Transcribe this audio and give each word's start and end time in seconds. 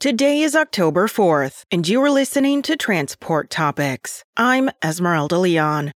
Today 0.00 0.40
is 0.40 0.56
October 0.56 1.08
4th, 1.08 1.66
and 1.70 1.86
you 1.86 2.02
are 2.02 2.10
listening 2.10 2.62
to 2.62 2.74
Transport 2.74 3.50
Topics. 3.50 4.24
I'm 4.34 4.70
Esmeralda 4.82 5.36
Leon. 5.36 5.92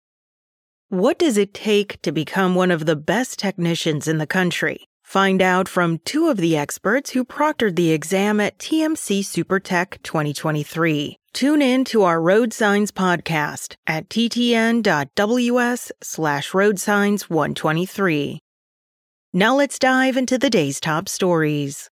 What 0.89 1.19
does 1.19 1.37
it 1.37 1.53
take 1.53 2.01
to 2.01 2.11
become 2.11 2.55
one 2.55 2.71
of 2.71 2.87
the 2.87 2.95
best 2.95 3.37
technicians 3.37 4.07
in 4.07 4.17
the 4.17 4.25
country? 4.25 4.85
Find 5.03 5.39
out 5.39 5.69
from 5.69 5.99
two 5.99 6.29
of 6.29 6.37
the 6.37 6.57
experts 6.57 7.11
who 7.11 7.23
proctored 7.23 7.75
the 7.75 7.91
exam 7.91 8.39
at 8.39 8.57
TMC 8.57 9.19
SuperTech 9.19 10.01
2023. 10.01 11.17
Tune 11.33 11.61
in 11.61 11.85
to 11.85 12.01
our 12.01 12.19
Road 12.19 12.53
Signs 12.53 12.91
podcast 12.91 13.75
at 13.85 14.09
ttn.ws 14.09 15.91
slash 16.01 16.55
road 16.55 16.79
signs 16.79 17.29
123. 17.29 18.39
Now 19.31 19.55
let's 19.55 19.77
dive 19.77 20.17
into 20.17 20.39
the 20.39 20.49
day's 20.49 20.79
top 20.79 21.07
stories. 21.07 21.90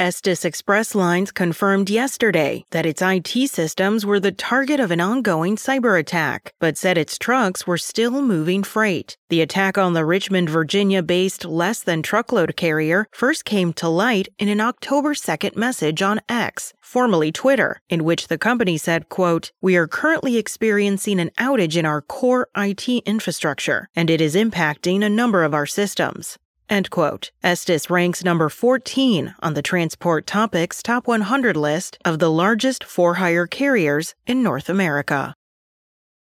Estes 0.00 0.46
Express 0.46 0.94
Lines 0.94 1.30
confirmed 1.30 1.90
yesterday 1.90 2.64
that 2.70 2.86
its 2.86 3.02
IT 3.02 3.50
systems 3.50 4.06
were 4.06 4.18
the 4.18 4.32
target 4.32 4.80
of 4.80 4.90
an 4.90 4.98
ongoing 4.98 5.56
cyber 5.56 6.00
attack, 6.00 6.54
but 6.58 6.78
said 6.78 6.96
its 6.96 7.18
trucks 7.18 7.66
were 7.66 7.76
still 7.76 8.22
moving 8.22 8.62
freight. 8.62 9.18
The 9.28 9.42
attack 9.42 9.76
on 9.76 9.92
the 9.92 10.06
Richmond, 10.06 10.48
Virginia 10.48 11.02
based 11.02 11.44
less 11.44 11.82
than 11.82 12.02
truckload 12.02 12.56
carrier 12.56 13.08
first 13.12 13.44
came 13.44 13.74
to 13.74 13.90
light 13.90 14.28
in 14.38 14.48
an 14.48 14.58
October 14.58 15.12
2nd 15.12 15.54
message 15.54 16.00
on 16.00 16.22
X, 16.30 16.72
formerly 16.80 17.30
Twitter, 17.30 17.82
in 17.90 18.02
which 18.02 18.28
the 18.28 18.38
company 18.38 18.78
said, 18.78 19.10
quote, 19.10 19.52
We 19.60 19.76
are 19.76 19.86
currently 19.86 20.38
experiencing 20.38 21.20
an 21.20 21.30
outage 21.36 21.76
in 21.76 21.84
our 21.84 22.00
core 22.00 22.48
IT 22.56 22.88
infrastructure, 22.88 23.86
and 23.94 24.08
it 24.08 24.22
is 24.22 24.34
impacting 24.34 25.04
a 25.04 25.10
number 25.10 25.44
of 25.44 25.52
our 25.52 25.66
systems. 25.66 26.38
End 26.70 26.88
quote. 26.88 27.32
Estes 27.42 27.90
ranks 27.90 28.22
number 28.22 28.48
14 28.48 29.34
on 29.42 29.54
the 29.54 29.60
Transport 29.60 30.24
Topics 30.24 30.84
Top 30.84 31.08
100 31.08 31.56
list 31.56 31.98
of 32.04 32.20
the 32.20 32.30
largest 32.30 32.84
for 32.84 33.14
hire 33.14 33.48
carriers 33.48 34.14
in 34.24 34.40
North 34.40 34.68
America. 34.68 35.34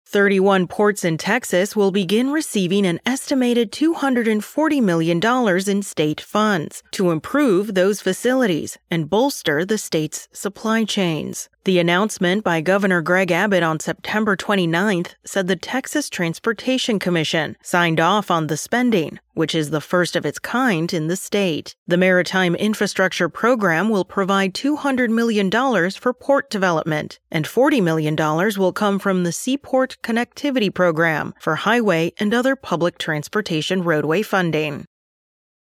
31 0.06 0.66
ports 0.66 1.02
in 1.02 1.16
Texas 1.16 1.74
will 1.74 1.90
begin 1.90 2.30
receiving 2.30 2.84
an 2.84 3.00
estimated 3.06 3.72
$240 3.72 4.82
million 4.82 5.18
in 5.66 5.82
state 5.82 6.20
funds 6.20 6.82
to 6.90 7.10
improve 7.10 7.74
those 7.74 8.02
facilities 8.02 8.76
and 8.90 9.08
bolster 9.08 9.64
the 9.64 9.78
state's 9.78 10.28
supply 10.30 10.84
chains. 10.84 11.48
The 11.64 11.78
announcement 11.78 12.44
by 12.44 12.60
Governor 12.60 13.00
Greg 13.00 13.32
Abbott 13.32 13.62
on 13.62 13.80
September 13.80 14.36
29th 14.36 15.14
said 15.24 15.46
the 15.46 15.56
Texas 15.56 16.10
Transportation 16.10 16.98
Commission 16.98 17.56
signed 17.62 18.00
off 18.00 18.30
on 18.30 18.48
the 18.48 18.58
spending, 18.58 19.18
which 19.32 19.54
is 19.54 19.70
the 19.70 19.80
first 19.80 20.14
of 20.14 20.26
its 20.26 20.38
kind 20.38 20.92
in 20.92 21.08
the 21.08 21.16
state. 21.16 21.74
The 21.86 21.96
Maritime 21.96 22.54
Infrastructure 22.54 23.30
Program 23.30 23.88
will 23.88 24.04
provide 24.04 24.52
$200 24.52 25.08
million 25.08 25.50
for 25.92 26.12
port 26.12 26.50
development, 26.50 27.18
and 27.30 27.46
$40 27.46 27.82
million 27.82 28.14
will 28.14 28.72
come 28.74 28.98
from 28.98 29.24
the 29.24 29.32
Seaport 29.32 29.96
Connectivity 30.02 30.72
Program 30.72 31.32
for 31.40 31.54
highway 31.54 32.12
and 32.18 32.34
other 32.34 32.56
public 32.56 32.98
transportation 32.98 33.82
roadway 33.82 34.20
funding. 34.20 34.84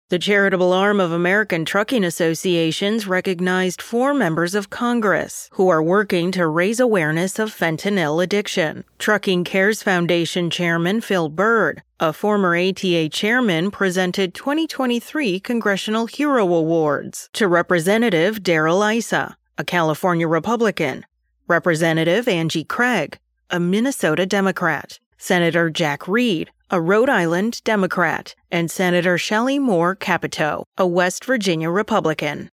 The 0.09 0.21
charitable 0.21 0.73
arm 0.73 1.01
of 1.01 1.11
American 1.11 1.65
Trucking 1.65 2.05
Associations 2.05 3.09
recognized 3.09 3.83
four 3.83 4.15
members 4.15 4.55
of 4.55 4.71
Congress 4.71 5.51
who 5.55 5.69
are 5.69 5.83
working 5.83 6.31
to 6.31 6.47
raise 6.47 6.79
awareness 6.79 7.41
of 7.41 7.53
fentanyl 7.53 8.23
addiction. 8.23 8.85
Trucking 9.01 9.43
Cares 9.43 9.83
Foundation 9.83 10.49
Chairman 10.49 11.01
Phil 11.01 11.29
Byrd, 11.29 11.83
a 11.99 12.13
former 12.13 12.57
ATA 12.57 13.09
chairman, 13.09 13.73
presented 13.73 14.33
2023 14.33 15.41
Congressional 15.41 16.07
Hero 16.07 16.55
Awards 16.55 17.29
to 17.33 17.49
Representative 17.49 18.45
Darrell 18.45 18.85
Issa, 18.85 19.37
a 19.59 19.65
California 19.65 20.29
Republican, 20.29 21.05
Representative 21.49 22.29
Angie 22.29 22.63
Craig, 22.63 23.19
a 23.51 23.59
Minnesota 23.59 24.25
Democrat, 24.25 25.01
Senator 25.19 25.69
Jack 25.69 26.07
Reed, 26.07 26.53
a 26.71 26.81
Rhode 26.81 27.09
Island 27.09 27.63
Democrat, 27.65 28.35
and 28.51 28.71
Senator 28.71 29.19
Shelley 29.19 29.59
Moore 29.59 29.95
Capito, 29.95 30.65
a 30.77 30.87
West 30.87 31.25
Virginia 31.25 31.71
Republican. 31.71 32.51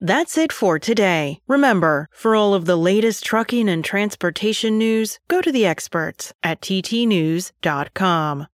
That's 0.00 0.38
it 0.38 0.52
for 0.52 0.78
today. 0.78 1.40
Remember, 1.48 2.08
for 2.12 2.36
all 2.36 2.54
of 2.54 2.66
the 2.66 2.76
latest 2.76 3.24
trucking 3.24 3.68
and 3.68 3.84
transportation 3.84 4.78
news, 4.78 5.18
go 5.26 5.40
to 5.40 5.50
the 5.50 5.66
experts 5.66 6.32
at 6.42 6.60
ttnews.com. 6.60 8.46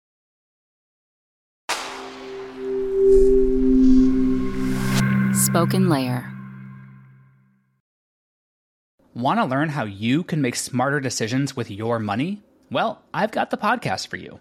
SpokenLayer. 5.35 6.31
Want 9.15 9.39
to 9.39 9.45
learn 9.45 9.69
how 9.69 9.85
you 9.85 10.25
can 10.25 10.41
make 10.41 10.57
smarter 10.57 10.99
decisions 10.99 11.55
with 11.55 11.71
your 11.71 11.99
money? 11.99 12.43
Well, 12.71 13.03
I've 13.13 13.31
got 13.31 13.51
the 13.51 13.57
podcast 13.57 14.09
for 14.09 14.17
you. 14.17 14.41